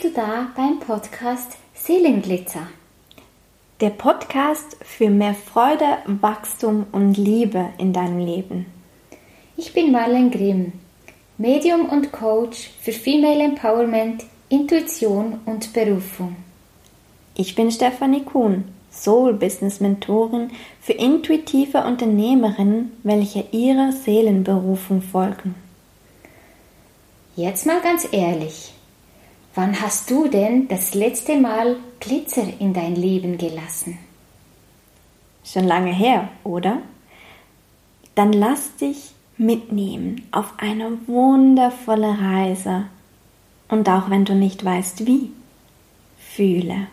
bist 0.00 0.14
du 0.14 0.20
da 0.20 0.48
beim 0.54 0.78
Podcast 0.78 1.56
Seelenglitzer. 1.74 2.68
Der 3.80 3.90
Podcast 3.90 4.76
für 4.80 5.10
mehr 5.10 5.34
Freude, 5.34 5.98
Wachstum 6.06 6.86
und 6.92 7.16
Liebe 7.16 7.70
in 7.78 7.92
deinem 7.92 8.18
Leben. 8.18 8.66
Ich 9.56 9.72
bin 9.72 9.90
Marlene 9.90 10.30
Grimm, 10.30 10.72
Medium 11.36 11.88
und 11.88 12.12
Coach 12.12 12.70
für 12.80 12.92
Female 12.92 13.42
Empowerment, 13.42 14.24
Intuition 14.48 15.40
und 15.46 15.72
Berufung. 15.72 16.36
Ich 17.34 17.56
bin 17.56 17.72
Stefanie 17.72 18.22
Kuhn, 18.22 18.64
Soul 18.92 19.34
Business 19.34 19.80
Mentorin 19.80 20.52
für 20.80 20.92
intuitive 20.92 21.78
Unternehmerinnen, 21.78 22.92
welche 23.02 23.46
ihrer 23.50 23.90
Seelenberufung 23.90 25.02
folgen. 25.02 25.56
Jetzt 27.34 27.66
mal 27.66 27.80
ganz 27.80 28.06
ehrlich, 28.12 28.74
wann 29.58 29.80
hast 29.80 30.08
du 30.08 30.28
denn 30.28 30.68
das 30.68 30.94
letzte 30.94 31.36
Mal 31.36 31.78
Glitzer 31.98 32.44
in 32.60 32.72
dein 32.72 32.94
Leben 32.94 33.38
gelassen? 33.38 33.98
Schon 35.42 35.64
lange 35.64 35.92
her, 35.92 36.28
oder? 36.44 36.78
Dann 38.14 38.32
lass 38.32 38.76
dich 38.76 39.10
mitnehmen 39.36 40.28
auf 40.30 40.52
eine 40.58 40.96
wundervolle 41.08 42.20
Reise. 42.20 42.84
Und 43.68 43.88
auch 43.88 44.10
wenn 44.10 44.24
du 44.24 44.36
nicht 44.36 44.64
weißt 44.64 45.06
wie, 45.08 45.32
fühle. 46.18 46.86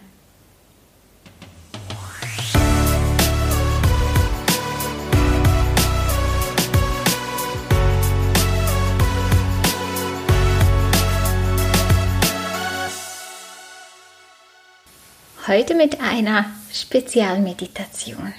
Heute 15.47 15.75
mit 15.75 16.01
einer 16.01 16.45
Spezialmeditation. 16.73 18.33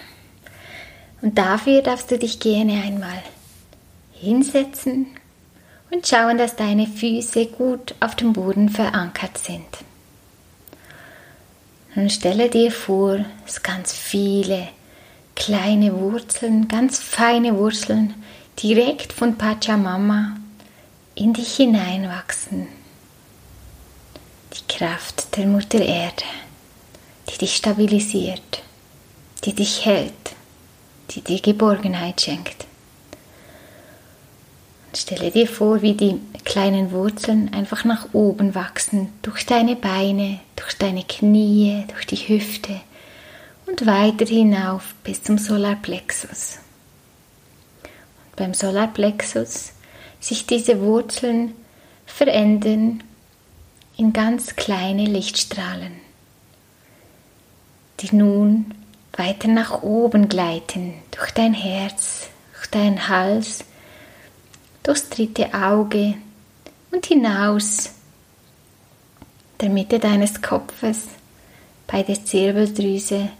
Und 1.23 1.39
dafür 1.39 1.81
darfst 1.81 2.11
du 2.11 2.19
dich 2.19 2.41
gerne 2.41 2.83
einmal 2.83 3.23
hinsetzen 4.13 5.07
und 5.93 6.05
schauen, 6.05 6.37
dass 6.37 6.57
deine 6.57 6.89
Füße 6.89 7.47
gut 7.47 7.95
auf 8.01 8.17
dem 8.17 8.33
Boden 8.33 8.71
verankert 8.71 9.39
sind. 9.39 9.69
Und 11.95 12.11
stelle 12.11 12.51
dir 12.51 12.73
vor, 12.73 13.25
dass 13.45 13.63
ganz 13.63 13.93
viele 13.93 14.67
kleine 15.37 15.97
Wurzeln, 16.01 16.67
ganz 16.67 16.98
feine 16.98 17.57
Wurzeln 17.57 18.15
direkt 18.61 19.13
von 19.13 19.39
Pachamama 19.39 20.39
in 21.15 21.35
dich 21.35 21.55
hineinwachsen. 21.55 22.67
Die 24.55 24.77
Kraft 24.77 25.37
der 25.37 25.47
Mutter 25.47 25.79
Erde 25.79 26.25
die 27.29 27.39
dich 27.39 27.57
stabilisiert, 27.57 28.63
die 29.45 29.53
dich 29.53 29.85
hält, 29.85 30.13
die 31.11 31.21
dir 31.21 31.41
Geborgenheit 31.41 32.21
schenkt. 32.21 32.67
Und 34.87 34.97
stelle 34.97 35.31
dir 35.31 35.47
vor, 35.47 35.83
wie 35.83 35.95
die 35.95 36.21
kleinen 36.45 36.93
Wurzeln 36.93 37.53
einfach 37.53 37.85
nach 37.85 38.09
oben 38.13 38.55
wachsen, 38.55 39.13
durch 39.23 39.45
deine 39.45 39.77
Beine, 39.77 40.41
durch 40.55 40.77
deine 40.79 41.05
Knie, 41.05 41.85
durch 41.89 42.07
die 42.07 42.17
Hüfte 42.29 42.81
und 43.67 43.85
weiter 43.87 44.27
hinauf 44.27 44.95
bis 45.03 45.23
zum 45.23 45.39
Solarplexus. 45.39 46.59
Und 47.83 48.36
beim 48.36 48.55
Solarplexus 48.55 49.73
sich 50.20 50.47
diese 50.47 50.81
Wurzeln 50.81 51.55
verändern 52.07 53.03
in 53.97 54.13
ganz 54.13 54.57
kleine 54.57 55.05
Lichtstrahlen 55.05 56.05
die 58.01 58.14
nun 58.14 58.74
weiter 59.12 59.48
nach 59.48 59.83
oben 59.83 60.29
gleiten, 60.29 60.95
durch 61.11 61.30
dein 61.30 61.55
Herz, 61.55 62.29
durch 62.55 62.67
deinen 62.67 63.08
Hals, 63.08 63.64
durchs 64.83 65.08
dritte 65.08 65.52
Auge 65.55 66.14
und 66.90 67.06
hinaus 67.06 67.90
der 69.61 69.70
Mitte 69.70 69.98
deines 69.98 70.42
Kopfes 70.42 71.06
bei 71.86 72.02
der 72.02 72.24
Zirbeldrüse 72.24 73.30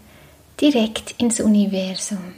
direkt 0.59 1.11
ins 1.19 1.39
Universum. 1.39 2.33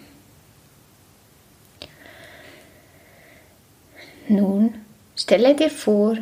Nun 4.28 4.75
stelle 5.16 5.56
dir 5.56 5.69
vor, 5.69 6.18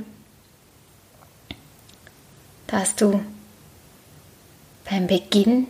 dass 2.67 2.95
du 2.95 3.19
beim 4.89 5.07
Beginn 5.07 5.67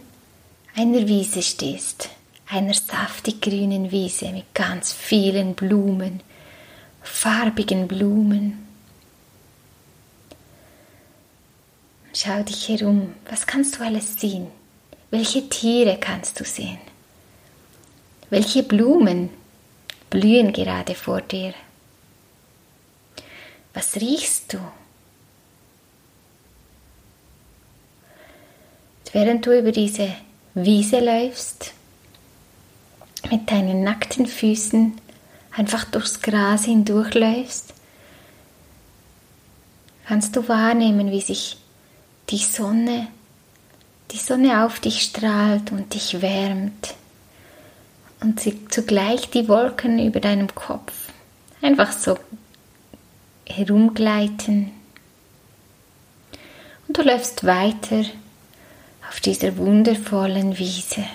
einer 0.78 1.08
Wiese 1.08 1.42
stehst, 1.42 2.10
einer 2.48 2.74
saftig 2.74 3.42
grünen 3.42 3.92
Wiese 3.92 4.30
mit 4.30 4.54
ganz 4.54 4.94
vielen 4.94 5.56
Blumen, 5.56 6.22
farbigen 7.02 7.88
Blumen. 7.88 8.64
Schau 12.14 12.44
dich 12.44 12.70
herum, 12.70 13.16
was 13.28 13.48
kannst 13.48 13.78
du 13.80 13.84
alles 13.84 14.20
sehen? 14.20 14.48
Welche 15.10 15.50
Tiere 15.50 15.98
kannst 16.00 16.40
du 16.40 16.44
sehen? 16.44 16.80
Welche 18.30 18.62
Blumen 18.62 19.30
blühen 20.12 20.54
gerade 20.54 20.94
vor 20.94 21.22
dir? 21.22 21.56
Was 23.74 23.96
riechst 23.96 24.54
du? 24.54 24.60
während 29.14 29.46
du 29.46 29.58
über 29.58 29.72
diese 29.72 30.10
Wiese 30.60 31.02
läufst, 31.02 31.72
mit 33.30 33.52
deinen 33.52 33.84
nackten 33.84 34.26
Füßen 34.26 35.00
einfach 35.56 35.84
durchs 35.84 36.20
Gras 36.20 36.66
hindurchläufst, 36.66 37.76
kannst 40.08 40.36
du 40.36 40.48
wahrnehmen, 40.48 41.12
wie 41.12 41.22
sich 41.22 41.58
die 42.32 42.40
Sonne, 42.40 43.06
die 44.10 44.18
Sonne 44.18 44.66
auf 44.66 44.80
dich 44.80 45.04
strahlt 45.04 45.72
und 45.72 45.94
dich 45.94 46.24
wärmt 46.24 46.96
und 48.22 48.42
zugleich 48.74 49.30
die 49.30 49.48
Wolken 49.48 50.04
über 50.04 50.20
deinem 50.20 50.56
Kopf 50.56 51.10
einfach 51.62 51.92
so 51.92 52.18
herumgleiten. 53.46 54.72
Und 56.88 56.98
du 56.98 57.04
läufst 57.04 57.46
weiter 57.46 58.06
auf 59.10 59.20
dieser 59.20 59.58
wundervollen 59.58 60.58
Wiese. 60.58 61.06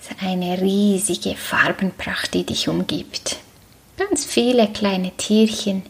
Es 0.00 0.10
ist 0.10 0.22
eine 0.22 0.60
riesige 0.60 1.36
Farbenpracht, 1.36 2.34
die 2.34 2.44
dich 2.44 2.68
umgibt. 2.68 3.38
Ganz 3.96 4.24
viele 4.24 4.68
kleine 4.68 5.12
Tierchen, 5.12 5.82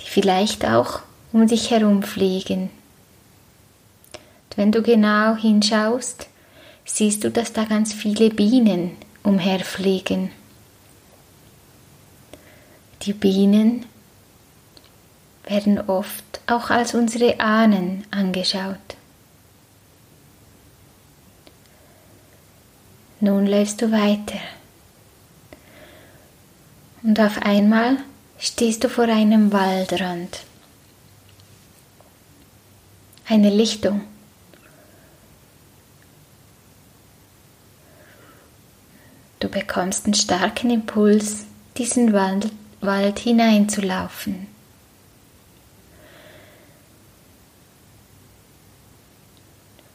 die 0.00 0.08
vielleicht 0.08 0.64
auch 0.64 1.00
um 1.32 1.46
dich 1.46 1.70
herum 1.70 2.02
fliegen. 2.02 2.70
Und 4.12 4.56
wenn 4.56 4.72
du 4.72 4.82
genau 4.82 5.34
hinschaust, 5.34 6.28
siehst 6.84 7.24
du, 7.24 7.30
dass 7.30 7.52
da 7.52 7.64
ganz 7.64 7.94
viele 7.94 8.30
Bienen 8.30 8.96
umherfliegen. 9.22 10.30
Die 13.02 13.14
Bienen 13.14 13.86
werden 15.44 15.80
oft 15.88 16.31
auch 16.46 16.70
als 16.70 16.94
unsere 16.94 17.40
Ahnen 17.40 18.06
angeschaut. 18.10 18.76
Nun 23.20 23.46
läufst 23.46 23.80
du 23.80 23.92
weiter. 23.92 24.40
Und 27.02 27.20
auf 27.20 27.40
einmal 27.42 27.98
stehst 28.38 28.82
du 28.82 28.88
vor 28.88 29.04
einem 29.04 29.52
Waldrand. 29.52 30.40
Eine 33.28 33.50
Lichtung. 33.50 34.02
Du 39.38 39.48
bekommst 39.48 40.04
einen 40.04 40.14
starken 40.14 40.70
Impuls, 40.70 41.44
diesen 41.76 42.12
Wald, 42.12 42.50
Wald 42.80 43.18
hineinzulaufen. 43.18 44.51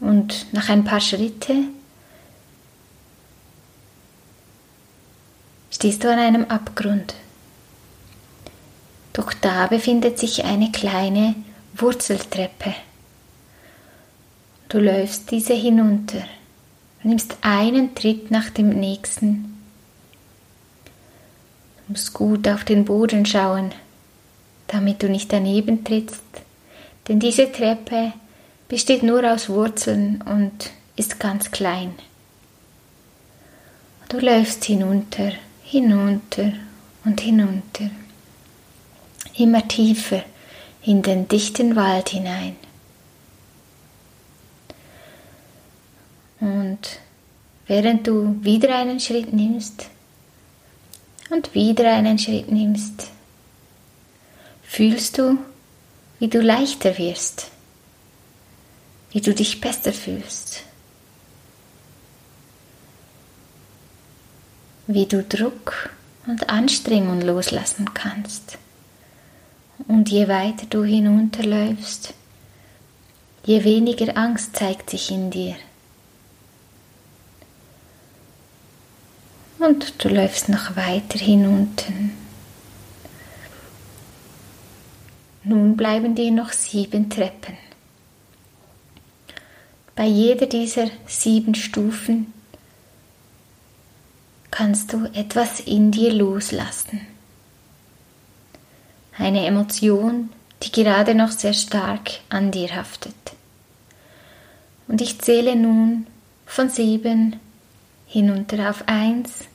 Und 0.08 0.54
nach 0.54 0.70
ein 0.70 0.86
paar 0.86 1.02
Schritten 1.02 1.76
stehst 5.70 6.02
du 6.02 6.10
an 6.10 6.18
einem 6.18 6.46
Abgrund. 6.46 7.14
Doch 9.12 9.34
da 9.34 9.68
befindet 9.68 10.18
sich 10.18 10.46
eine 10.46 10.72
kleine 10.72 11.36
Wurzeltreppe. 11.76 12.74
Du 14.70 14.80
läufst 14.80 15.30
diese 15.30 15.54
hinunter, 15.54 16.24
nimmst 17.04 17.36
einen 17.42 17.94
Tritt 17.94 18.32
nach 18.32 18.50
dem 18.50 18.70
nächsten. 18.70 19.62
Du 21.80 21.92
musst 21.92 22.14
gut 22.14 22.48
auf 22.48 22.64
den 22.64 22.86
Boden 22.86 23.26
schauen, 23.26 23.74
damit 24.68 25.04
du 25.04 25.10
nicht 25.10 25.34
daneben 25.34 25.84
trittst, 25.84 26.24
denn 27.10 27.20
diese 27.20 27.52
Treppe 27.52 28.14
besteht 28.68 29.04
nur 29.04 29.24
aus 29.32 29.50
Wurzeln 29.50 30.22
und 30.22 30.72
ist 30.96 31.20
ganz 31.20 31.52
klein. 31.52 31.94
Du 34.10 34.20
läufst 34.20 34.66
hinunter, 34.66 35.34
hinunter 35.64 36.54
und 37.04 37.22
hinunter, 37.22 37.90
immer 39.38 39.68
tiefer 39.68 40.24
in 40.84 41.02
den 41.02 41.28
dichten 41.28 41.76
Wald 41.76 42.10
hinein. 42.10 42.56
Und 46.40 46.80
während 47.68 48.08
du 48.08 48.38
wieder 48.44 48.76
einen 48.76 49.00
Schritt 49.00 49.34
nimmst 49.34 49.90
und 51.30 51.54
wieder 51.54 51.92
einen 51.92 52.18
Schritt 52.18 52.52
nimmst, 52.52 53.12
fühlst 54.64 55.18
du, 55.18 55.38
wie 56.20 56.28
du 56.28 56.42
leichter 56.42 56.98
wirst, 56.98 57.52
wie 59.12 59.22
du 59.22 59.34
dich 59.34 59.62
besser 59.62 59.94
fühlst. 59.94 60.64
wie 64.88 65.06
du 65.06 65.22
Druck 65.22 65.90
und 66.26 66.50
Anstrengung 66.50 67.22
loslassen 67.22 67.94
kannst. 67.94 68.58
Und 69.88 70.10
je 70.10 70.28
weiter 70.28 70.66
du 70.70 70.84
hinunterläufst, 70.84 72.14
je 73.46 73.64
weniger 73.64 74.18
Angst 74.18 74.56
zeigt 74.56 74.90
sich 74.90 75.12
in 75.12 75.30
dir. 75.30 75.56
Und 79.60 80.04
du 80.04 80.10
läufst 80.10 80.50
noch 80.50 80.76
weiter 80.76 81.20
hinunter. 81.20 81.92
Nun 85.44 85.76
bleiben 85.76 86.16
dir 86.16 86.32
noch 86.32 86.52
sieben 86.52 87.10
Treppen. 87.10 87.58
Bei 89.98 90.06
jeder 90.06 90.46
dieser 90.46 90.92
sieben 91.08 91.56
Stufen 91.56 92.32
kannst 94.52 94.94
du 94.94 95.06
etwas 95.06 95.60
in 95.60 95.90
dir 95.90 96.14
loslassen. 96.14 97.02
Eine 99.18 99.48
Emotion, 99.48 100.30
die 100.62 100.72
gerade 100.72 101.16
noch 101.16 101.32
sehr 101.32 101.54
stark 101.54 102.12
an 102.30 102.52
dir 102.52 102.76
haftet. 102.76 103.16
Und 104.88 105.02
ich 105.02 105.18
zähle 105.18 105.56
nun 105.56 106.06
von 106.46 106.70
sieben 106.70 107.40
hinunter 108.06 108.70
auf 108.70 108.88
eins 108.88 109.46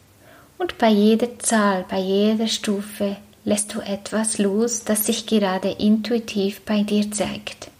und 0.58 0.76
bei 0.76 0.88
jeder 0.88 1.38
Zahl, 1.38 1.84
bei 1.88 2.00
jeder 2.00 2.48
Stufe 2.48 3.16
lässt 3.44 3.76
du 3.76 3.80
etwas 3.80 4.38
los, 4.38 4.82
das 4.82 5.06
sich 5.06 5.26
gerade 5.26 5.70
intuitiv 5.70 6.62
bei 6.62 6.82
dir 6.82 7.12
zeigt. 7.12 7.70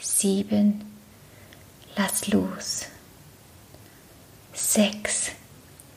Sieben, 0.00 0.93
lass 1.96 2.28
los. 2.28 2.86
Sechs, 4.52 5.32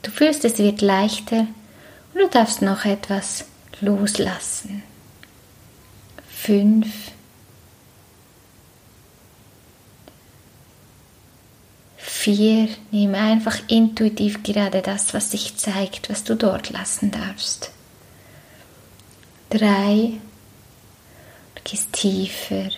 Du 0.08 0.14
fühlst, 0.14 0.46
es 0.46 0.58
wird 0.58 0.80
leichter 0.80 1.48
und 2.14 2.22
du 2.22 2.30
darfst 2.30 2.62
noch 2.62 2.86
etwas 2.86 3.44
loslassen. 3.82 4.82
Fünf. 6.30 6.88
Vier. 11.98 12.70
Nehme 12.92 13.18
einfach 13.18 13.60
intuitiv 13.68 14.44
gerade 14.44 14.82
das, 14.82 15.14
was 15.14 15.32
sich 15.32 15.58
zeigt, 15.58 16.10
was 16.10 16.24
du 16.24 16.36
dort 16.36 16.70
lassen 16.70 17.12
darfst. 17.12 17.72
Drei. 19.50 20.14
Du 21.56 21.62
gehst 21.66 21.92
tiefer. 21.92 22.70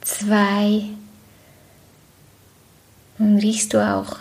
Zwei. 0.00 0.86
Nun 3.18 3.38
riechst 3.38 3.74
du 3.74 3.84
auch 3.84 4.16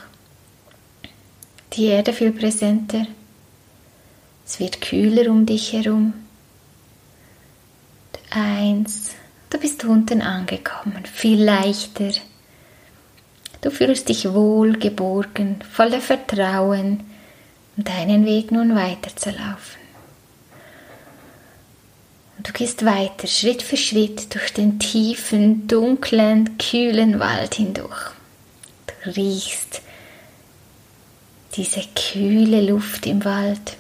die 1.73 1.85
Erde 1.85 2.13
viel 2.13 2.31
präsenter. 2.31 3.05
Es 4.45 4.59
wird 4.59 4.81
kühler 4.81 5.29
um 5.29 5.45
dich 5.45 5.73
herum. 5.73 6.13
Eins, 8.31 9.11
du 9.49 9.59
bist 9.59 9.83
unten 9.85 10.21
angekommen, 10.21 11.05
viel 11.05 11.43
leichter. 11.43 12.11
Du 13.61 13.69
fühlst 13.69 14.09
dich 14.09 14.31
wohl, 14.33 14.73
geborgen, 14.77 15.61
voller 15.69 16.01
Vertrauen, 16.01 17.01
um 17.75 17.83
deinen 17.83 18.25
Weg 18.25 18.51
nun 18.51 18.75
weiterzulaufen. 18.75 19.81
Und 22.37 22.47
du 22.47 22.53
gehst 22.53 22.85
weiter, 22.85 23.27
Schritt 23.27 23.61
für 23.61 23.77
Schritt, 23.77 24.33
durch 24.33 24.53
den 24.53 24.79
tiefen, 24.79 25.67
dunklen, 25.67 26.57
kühlen 26.57 27.19
Wald 27.19 27.55
hindurch. 27.55 28.16
Riechst 29.05 29.81
diese 31.55 31.81
kühle 31.95 32.61
Luft 32.61 33.05
im 33.05 33.23
Wald. 33.25 33.77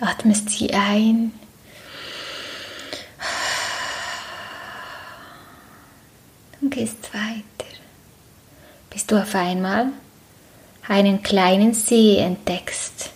Atmest 0.00 0.50
sie 0.50 0.72
ein. 0.72 1.32
Und 6.60 6.70
gehst 6.70 7.12
weiter, 7.12 7.70
bis 8.90 9.06
du 9.06 9.20
auf 9.20 9.34
einmal 9.34 9.88
einen 10.88 11.22
kleinen 11.22 11.74
See 11.74 12.18
entdeckst. 12.18 13.10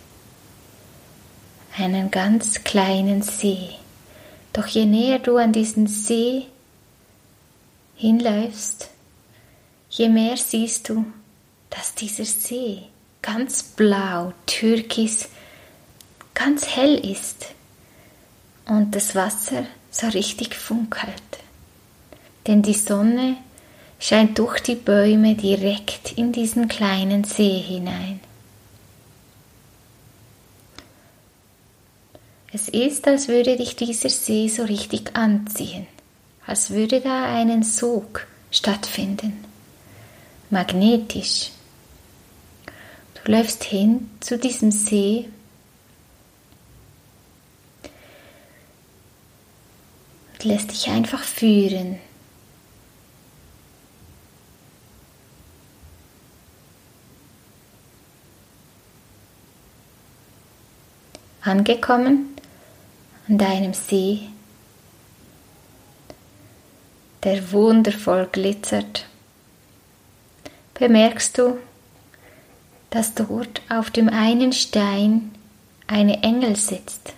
Einen 1.76 2.10
ganz 2.10 2.64
kleinen 2.64 3.22
See. 3.22 3.70
Doch 4.52 4.66
je 4.66 4.86
näher 4.86 5.18
du 5.18 5.36
an 5.36 5.52
diesen 5.52 5.86
See 5.86 6.46
hinläufst, 7.96 8.90
je 9.96 10.08
mehr 10.08 10.36
siehst 10.36 10.88
du, 10.88 11.04
dass 11.70 11.94
dieser 11.94 12.24
See 12.24 12.82
ganz 13.22 13.62
blau, 13.62 14.32
türkis, 14.46 15.28
ganz 16.34 16.76
hell 16.76 16.94
ist 16.94 17.46
und 18.66 18.94
das 18.94 19.14
Wasser 19.14 19.66
so 19.90 20.06
richtig 20.08 20.54
funkelt. 20.54 21.12
Denn 22.46 22.62
die 22.62 22.74
Sonne 22.74 23.36
scheint 23.98 24.38
durch 24.38 24.60
die 24.60 24.74
Bäume 24.74 25.34
direkt 25.34 26.12
in 26.12 26.30
diesen 26.30 26.68
kleinen 26.68 27.24
See 27.24 27.58
hinein. 27.58 28.20
Es 32.52 32.68
ist, 32.68 33.06
als 33.08 33.28
würde 33.28 33.56
dich 33.56 33.76
dieser 33.76 34.08
See 34.08 34.48
so 34.48 34.62
richtig 34.64 35.16
anziehen, 35.16 35.86
als 36.46 36.70
würde 36.70 37.00
da 37.00 37.24
einen 37.24 37.62
Sog 37.62 38.26
stattfinden, 38.50 39.44
magnetisch. 40.50 41.50
Du 43.14 43.32
läufst 43.32 43.64
hin 43.64 44.10
zu 44.20 44.38
diesem 44.38 44.70
See. 44.70 45.28
Und 50.32 50.44
lässt 50.44 50.70
dich 50.70 50.88
einfach 50.88 51.22
führen. 51.22 51.98
Angekommen 61.42 62.36
an 63.28 63.38
deinem 63.38 63.72
See, 63.72 64.22
der 67.22 67.52
wundervoll 67.52 68.28
glitzert, 68.30 69.06
bemerkst 70.78 71.38
du, 71.38 71.58
dass 72.90 73.14
dort 73.14 73.62
auf 73.68 73.90
dem 73.90 74.08
einen 74.08 74.52
Stein 74.52 75.34
eine 75.86 76.22
Engel 76.22 76.56
sitzt. 76.56 77.12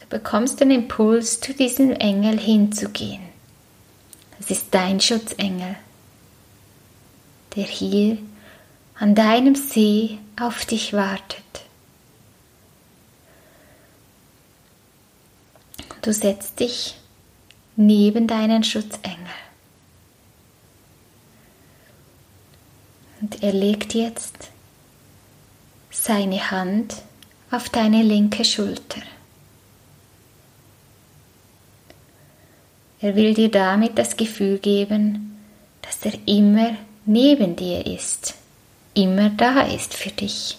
Du 0.00 0.06
bekommst 0.08 0.60
den 0.60 0.70
Impuls, 0.70 1.40
zu 1.40 1.52
diesem 1.52 1.92
Engel 1.92 2.38
hinzugehen. 2.38 3.22
Es 4.38 4.50
ist 4.50 4.66
dein 4.70 5.00
Schutzengel, 5.00 5.76
der 7.56 7.64
hier 7.64 8.18
an 8.98 9.14
deinem 9.14 9.54
See 9.54 10.18
auf 10.40 10.64
dich 10.64 10.92
wartet. 10.92 11.42
Du 16.02 16.12
setzt 16.12 16.60
dich 16.60 16.94
neben 17.76 18.26
deinen 18.26 18.64
Schutzengel. 18.64 19.16
Und 23.20 23.42
er 23.42 23.52
legt 23.52 23.94
jetzt 23.94 24.50
seine 25.90 26.50
Hand 26.50 26.96
auf 27.50 27.68
deine 27.68 28.02
linke 28.02 28.44
Schulter. 28.44 29.02
Er 33.00 33.14
will 33.14 33.34
dir 33.34 33.50
damit 33.50 33.98
das 33.98 34.16
Gefühl 34.16 34.58
geben, 34.58 35.38
dass 35.82 36.04
er 36.04 36.18
immer 36.26 36.76
neben 37.04 37.56
dir 37.56 37.86
ist, 37.86 38.34
immer 38.94 39.30
da 39.30 39.62
ist 39.62 39.94
für 39.94 40.10
dich. 40.10 40.58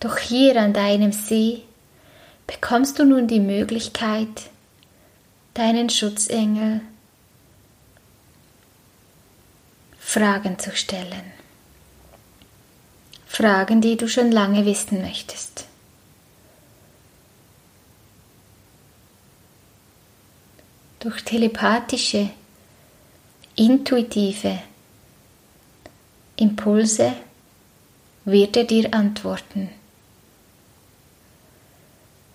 Doch 0.00 0.18
hier 0.18 0.60
an 0.60 0.72
deinem 0.72 1.12
See 1.12 1.62
bekommst 2.46 2.98
du 2.98 3.04
nun 3.04 3.28
die 3.28 3.40
Möglichkeit, 3.40 4.50
deinen 5.54 5.90
Schutzengel 5.90 6.80
Fragen 9.98 10.58
zu 10.58 10.74
stellen. 10.76 11.32
Fragen, 13.26 13.80
die 13.80 13.96
du 13.96 14.08
schon 14.08 14.30
lange 14.30 14.66
wissen 14.66 15.00
möchtest. 15.00 15.64
Durch 21.00 21.22
telepathische, 21.24 22.30
intuitive 23.56 24.62
Impulse 26.36 27.14
wird 28.24 28.56
er 28.56 28.64
dir 28.64 28.92
antworten. 28.92 29.70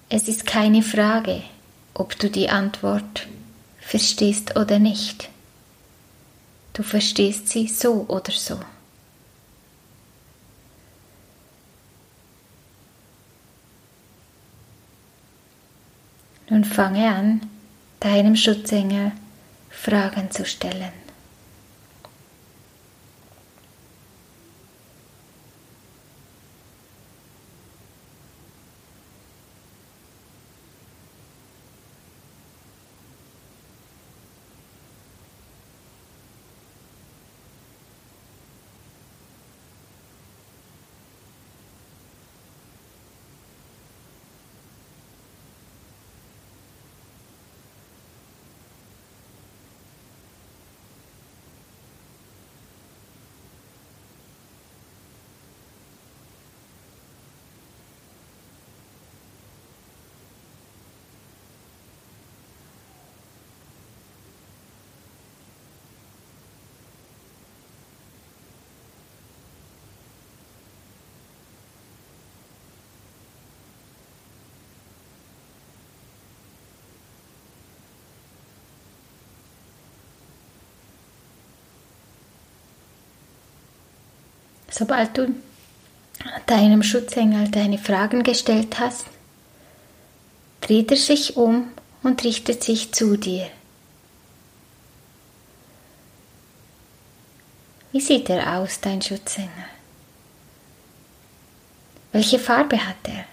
Es 0.10 0.28
ist 0.28 0.46
keine 0.46 0.82
Frage, 0.82 1.44
ob 1.98 2.18
du 2.20 2.30
die 2.30 2.50
Antwort 2.50 3.28
verstehst 3.80 4.56
oder 4.56 4.78
nicht. 4.78 5.30
Du 6.74 6.84
verstehst 6.84 7.50
sie 7.50 7.68
so 7.68 8.06
oder 8.08 8.32
so. 8.32 8.60
Nun 16.50 16.64
fange 16.64 17.10
an, 17.10 17.42
deinem 18.00 18.36
Schutzengel 18.36 19.12
Fragen 19.72 20.30
zu 20.30 20.46
stellen. 20.46 21.07
Sobald 84.78 85.18
du 85.18 85.34
deinem 86.46 86.84
Schutzengel 86.84 87.50
deine 87.50 87.80
Fragen 87.80 88.22
gestellt 88.22 88.80
hast, 88.80 89.08
dreht 90.62 90.92
er 90.92 90.98
sich 90.98 91.36
um 91.36 91.72
und 92.04 92.24
richtet 92.24 92.64
sich 92.64 92.94
zu 92.94 93.18
dir. 93.18 93.48
Wie 97.92 98.02
sieht 98.02 98.30
er 98.30 98.58
aus, 98.60 98.80
dein 98.80 99.02
Schutzengel? 99.02 99.66
Welche 102.12 102.38
Farbe 102.38 102.86
hat 102.86 103.08
er? 103.08 103.26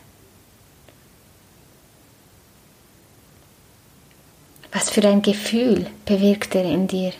Was 4.73 4.89
für 4.89 5.07
ein 5.07 5.21
Gefühl 5.21 5.91
bewirkt 6.07 6.55
er 6.55 6.65
in 6.65 6.89
dir? 6.89 7.13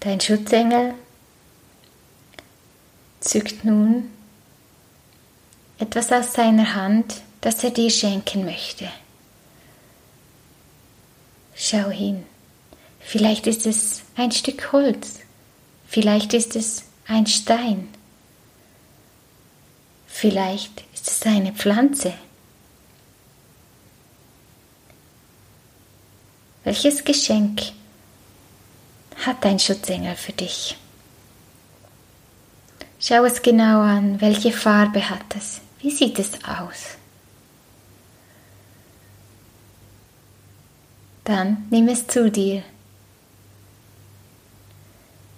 Dein 0.00 0.18
Schutzengel 0.18 0.94
zückt 3.20 3.66
nun 3.66 4.10
etwas 5.78 6.10
aus 6.10 6.32
seiner 6.32 6.74
Hand, 6.74 7.20
das 7.42 7.62
er 7.64 7.70
dir 7.70 7.90
schenken 7.90 8.46
möchte. 8.46 8.90
Schau 11.54 11.90
hin. 11.90 12.24
Vielleicht 13.00 13.46
ist 13.46 13.66
es 13.66 14.02
ein 14.14 14.32
Stück 14.32 14.72
Holz, 14.72 15.20
vielleicht 15.86 16.32
ist 16.32 16.56
es 16.56 16.84
ein 17.06 17.26
Stein, 17.26 17.88
vielleicht 20.06 20.84
ist 20.94 21.10
es 21.10 21.22
eine 21.22 21.52
Pflanze. 21.52 22.14
Welches 26.62 27.04
Geschenk 27.04 27.72
hat 29.26 29.44
dein 29.44 29.58
Schutzengel 29.58 30.16
für 30.16 30.32
dich. 30.32 30.76
Schau 32.98 33.24
es 33.24 33.40
genau 33.42 33.80
an, 33.80 34.20
welche 34.20 34.52
Farbe 34.52 35.08
hat 35.08 35.36
es, 35.36 35.60
wie 35.80 35.90
sieht 35.90 36.18
es 36.18 36.32
aus. 36.44 36.96
Dann 41.24 41.66
nimm 41.70 41.88
es 41.88 42.06
zu 42.06 42.30
dir. 42.30 42.62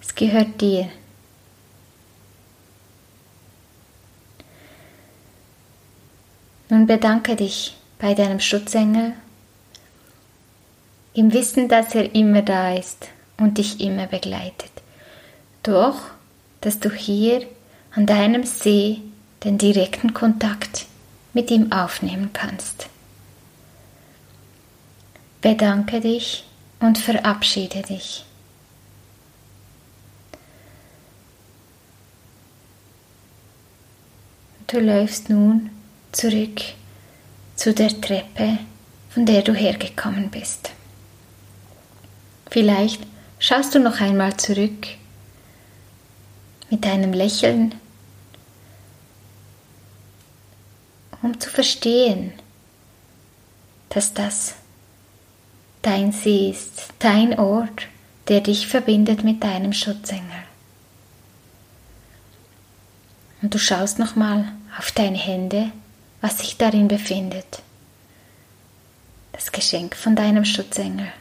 Es 0.00 0.14
gehört 0.14 0.60
dir. 0.60 0.88
Nun 6.68 6.86
bedanke 6.86 7.36
dich 7.36 7.76
bei 7.98 8.14
deinem 8.14 8.40
Schutzengel 8.40 9.12
im 11.14 11.32
Wissen, 11.32 11.68
dass 11.68 11.94
er 11.94 12.14
immer 12.14 12.42
da 12.42 12.74
ist 12.74 13.08
und 13.42 13.58
dich 13.58 13.80
immer 13.80 14.06
begleitet. 14.06 14.70
Doch, 15.62 16.00
dass 16.60 16.78
du 16.78 16.90
hier 16.90 17.46
an 17.94 18.06
deinem 18.06 18.44
See 18.44 19.00
den 19.44 19.58
direkten 19.58 20.14
Kontakt 20.14 20.86
mit 21.32 21.50
ihm 21.50 21.72
aufnehmen 21.72 22.30
kannst. 22.32 22.88
Bedanke 25.40 26.00
dich 26.00 26.44
und 26.78 26.98
verabschiede 26.98 27.82
dich. 27.82 28.24
Du 34.68 34.78
läufst 34.78 35.28
nun 35.28 35.70
zurück 36.12 36.62
zu 37.56 37.74
der 37.74 38.00
Treppe, 38.00 38.58
von 39.10 39.26
der 39.26 39.42
du 39.42 39.52
hergekommen 39.52 40.30
bist. 40.30 40.70
Vielleicht 42.50 43.11
schaust 43.42 43.74
du 43.74 43.80
noch 43.80 44.00
einmal 44.00 44.36
zurück 44.36 44.86
mit 46.70 46.86
einem 46.86 47.12
Lächeln, 47.12 47.74
um 51.22 51.38
zu 51.40 51.50
verstehen, 51.50 52.32
dass 53.88 54.14
das 54.14 54.54
dein 55.82 56.12
See 56.12 56.50
ist, 56.50 56.94
dein 57.00 57.36
Ort, 57.36 57.88
der 58.28 58.40
dich 58.40 58.68
verbindet 58.68 59.24
mit 59.24 59.42
deinem 59.42 59.72
Schutzengel. 59.72 60.44
Und 63.42 63.52
du 63.52 63.58
schaust 63.58 63.98
nochmal 63.98 64.52
auf 64.78 64.92
deine 64.92 65.18
Hände, 65.18 65.72
was 66.20 66.38
sich 66.38 66.58
darin 66.58 66.86
befindet. 66.86 67.60
Das 69.32 69.50
Geschenk 69.50 69.96
von 69.96 70.14
deinem 70.14 70.44
Schutzengel. 70.44 71.12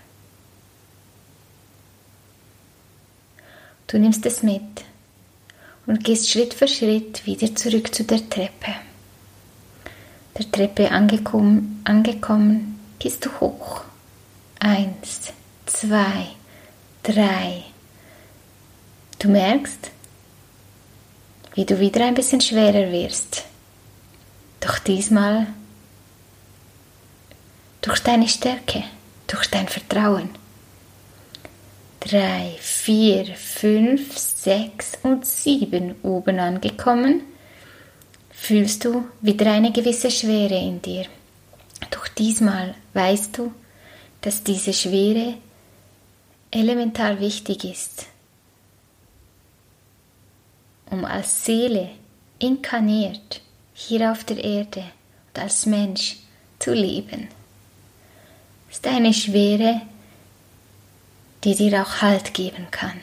Du 3.92 4.00
nimmst 4.00 4.26
es 4.26 4.42
mit 4.42 4.86
und 5.86 6.02
gehst 6.06 6.30
Schritt 6.30 6.54
für 6.54 6.66
Schritt 6.70 7.26
wieder 7.26 7.54
zurück 7.54 7.94
zu 7.94 8.06
der 8.06 8.30
Treppe. 8.30 8.74
Der 10.38 10.50
Treppe 10.50 10.90
angekommen, 10.90 11.82
angekommen 11.84 12.80
gehst 13.00 13.26
du 13.26 13.30
hoch. 13.42 13.82
Eins, 14.60 15.34
zwei, 15.66 16.28
drei. 17.04 17.66
Du 19.20 19.28
merkst, 19.28 19.92
wie 21.56 21.66
du 21.66 21.78
wieder 21.78 22.06
ein 22.06 22.14
bisschen 22.14 22.40
schwerer 22.40 22.94
wirst. 22.94 23.44
Doch 24.62 24.80
diesmal 24.80 25.48
durch 27.82 28.00
deine 28.00 28.30
Stärke, 28.30 28.86
durch 29.28 29.50
dein 29.50 29.68
Vertrauen. 29.68 30.30
Drei, 32.02 32.58
vier, 32.60 33.26
fünf, 33.36 34.18
sechs 34.18 34.98
und 35.04 35.26
sieben 35.26 35.96
oben 36.02 36.40
angekommen, 36.40 37.22
fühlst 38.32 38.84
du 38.84 39.06
wieder 39.22 39.52
eine 39.52 39.72
gewisse 39.72 40.10
Schwere 40.10 40.58
in 40.58 40.82
dir. 40.82 41.06
Doch 41.92 42.08
diesmal 42.08 42.76
weißt 42.94 43.38
du, 43.38 43.54
dass 44.22 44.44
diese 44.44 44.74
Schwere 44.74 45.36
elementar 46.50 47.20
wichtig 47.20 47.64
ist, 47.66 48.08
um 50.90 51.06
als 51.06 51.46
Seele 51.46 51.90
inkarniert 52.40 53.42
hier 53.74 54.12
auf 54.12 54.24
der 54.24 54.44
Erde 54.44 54.84
und 55.28 55.42
als 55.42 55.66
Mensch 55.68 56.18
zu 56.60 56.74
leben. 56.74 57.28
Es 58.70 58.78
ist 58.78 58.88
eine 58.88 59.14
Schwere, 59.14 59.82
die 61.44 61.56
dir 61.56 61.82
auch 61.82 62.02
Halt 62.02 62.34
geben 62.34 62.68
kann. 62.72 63.00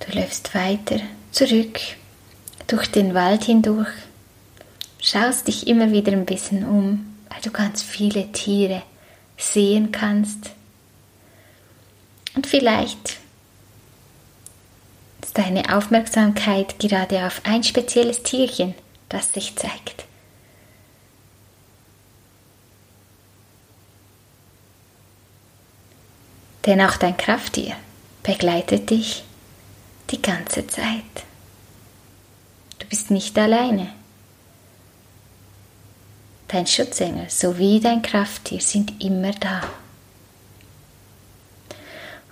Du 0.00 0.18
läufst 0.18 0.54
weiter 0.54 1.00
zurück 1.32 1.80
durch 2.66 2.86
den 2.90 3.14
Wald 3.14 3.44
hindurch, 3.44 3.88
schaust 5.00 5.48
dich 5.48 5.66
immer 5.66 5.92
wieder 5.92 6.12
ein 6.12 6.26
bisschen 6.26 6.64
um, 6.64 7.16
weil 7.28 7.40
du 7.42 7.50
ganz 7.50 7.82
viele 7.82 8.30
Tiere 8.32 8.82
sehen 9.36 9.92
kannst. 9.92 10.50
Und 12.34 12.46
vielleicht 12.46 13.18
ist 15.22 15.36
deine 15.38 15.76
Aufmerksamkeit 15.76 16.78
gerade 16.78 17.26
auf 17.26 17.42
ein 17.44 17.62
spezielles 17.62 18.22
Tierchen, 18.22 18.74
das 19.08 19.32
sich 19.32 19.56
zeigt. 19.56 20.04
Denn 26.66 26.80
auch 26.80 26.96
dein 26.96 27.16
Krafttier 27.16 27.74
begleitet 28.22 28.90
dich 28.90 29.24
die 30.10 30.22
ganze 30.22 30.66
Zeit. 30.66 31.24
Du 32.78 32.86
bist 32.86 33.10
nicht 33.10 33.38
alleine. 33.38 33.92
Dein 36.48 36.66
Schutzengel 36.66 37.28
sowie 37.28 37.80
dein 37.80 38.02
Krafttier 38.02 38.60
sind 38.60 39.02
immer 39.02 39.32
da. 39.32 39.62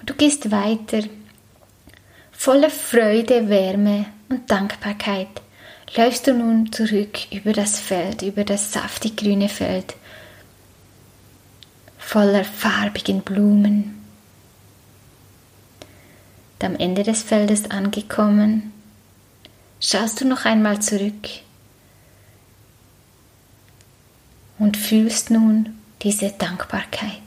Und 0.00 0.10
du 0.10 0.14
gehst 0.14 0.50
weiter 0.50 1.02
voller 2.30 2.70
Freude, 2.70 3.48
Wärme 3.48 4.06
und 4.28 4.50
Dankbarkeit. 4.50 5.28
Läufst 5.94 6.26
du 6.26 6.34
nun 6.34 6.72
zurück 6.72 7.30
über 7.30 7.52
das 7.52 7.78
Feld, 7.78 8.22
über 8.22 8.44
das 8.44 8.72
saftig 8.72 9.16
grüne 9.16 9.48
Feld, 9.48 9.94
voller 11.98 12.44
farbigen 12.44 13.20
Blumen, 13.20 14.01
am 16.64 16.76
Ende 16.76 17.02
des 17.02 17.22
Feldes 17.22 17.70
angekommen, 17.70 18.72
schaust 19.80 20.20
du 20.20 20.26
noch 20.26 20.44
einmal 20.44 20.80
zurück 20.80 21.28
und 24.58 24.76
fühlst 24.76 25.30
nun 25.30 25.78
diese 26.02 26.30
Dankbarkeit, 26.30 27.22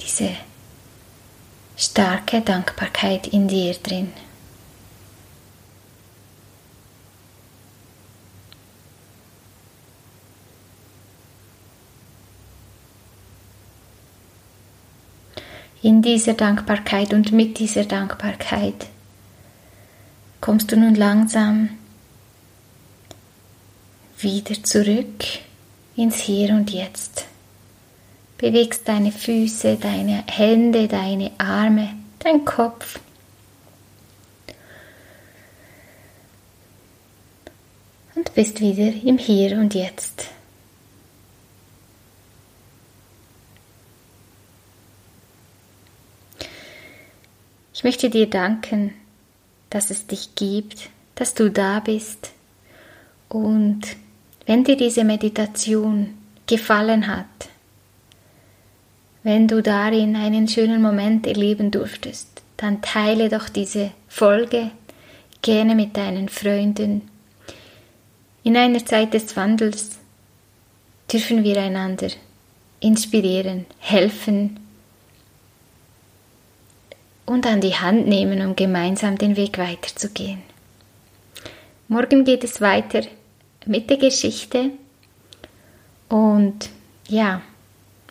diese 0.00 0.30
starke 1.76 2.40
Dankbarkeit 2.40 3.26
in 3.28 3.48
dir 3.48 3.74
drin. 3.74 4.12
In 15.82 16.02
dieser 16.02 16.34
Dankbarkeit 16.34 17.14
und 17.14 17.32
mit 17.32 17.58
dieser 17.58 17.86
Dankbarkeit 17.86 18.86
kommst 20.42 20.70
du 20.70 20.76
nun 20.76 20.94
langsam 20.94 21.70
wieder 24.18 24.62
zurück 24.62 25.24
ins 25.96 26.16
Hier 26.16 26.50
und 26.50 26.70
Jetzt. 26.70 27.24
Bewegst 28.36 28.86
deine 28.88 29.10
Füße, 29.10 29.76
deine 29.76 30.24
Hände, 30.26 30.86
deine 30.86 31.30
Arme, 31.38 31.94
dein 32.18 32.44
Kopf. 32.44 33.00
Und 38.14 38.34
bist 38.34 38.60
wieder 38.60 38.92
im 39.02 39.16
Hier 39.16 39.56
und 39.56 39.74
Jetzt. 39.74 40.26
Ich 47.80 47.84
möchte 47.84 48.10
dir 48.10 48.28
danken, 48.28 48.92
dass 49.70 49.88
es 49.88 50.06
dich 50.06 50.34
gibt, 50.34 50.90
dass 51.14 51.32
du 51.32 51.50
da 51.50 51.80
bist. 51.80 52.30
Und 53.30 53.80
wenn 54.44 54.64
dir 54.64 54.76
diese 54.76 55.02
Meditation 55.02 56.12
gefallen 56.46 57.06
hat, 57.06 57.24
wenn 59.22 59.48
du 59.48 59.62
darin 59.62 60.14
einen 60.14 60.46
schönen 60.46 60.82
Moment 60.82 61.26
erleben 61.26 61.70
durftest, 61.70 62.42
dann 62.58 62.82
teile 62.82 63.30
doch 63.30 63.48
diese 63.48 63.92
Folge 64.08 64.72
gerne 65.40 65.74
mit 65.74 65.96
deinen 65.96 66.28
Freunden. 66.28 67.08
In 68.42 68.58
einer 68.58 68.84
Zeit 68.84 69.14
des 69.14 69.34
Wandels 69.38 69.98
dürfen 71.10 71.44
wir 71.44 71.56
einander 71.56 72.08
inspirieren, 72.80 73.64
helfen, 73.78 74.60
und 77.30 77.46
an 77.46 77.60
die 77.60 77.76
Hand 77.76 78.08
nehmen, 78.08 78.44
um 78.44 78.56
gemeinsam 78.56 79.16
den 79.16 79.36
Weg 79.36 79.56
weiterzugehen. 79.56 80.42
Morgen 81.86 82.24
geht 82.24 82.42
es 82.42 82.60
weiter 82.60 83.02
mit 83.66 83.88
der 83.88 83.98
Geschichte 83.98 84.70
und 86.08 86.70
ja, 87.06 87.40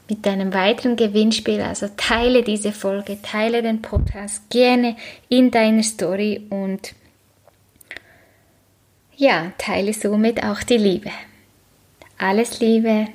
mit 0.10 0.26
einem 0.26 0.54
weiteren 0.54 0.96
Gewinnspiel. 0.96 1.60
Also 1.60 1.90
teile 1.98 2.44
diese 2.44 2.72
Folge, 2.72 3.22
teile 3.22 3.62
den 3.62 3.82
Podcast 3.82 4.50
gerne 4.50 4.96
in 5.28 5.52
deiner 5.52 5.84
Story 5.84 6.48
und 6.50 6.94
ja, 9.18 9.52
teile 9.58 9.92
somit 9.92 10.42
auch 10.42 10.64
die 10.64 10.78
Liebe. 10.78 11.12
Alles 12.18 12.62
Liebe, 12.62 13.08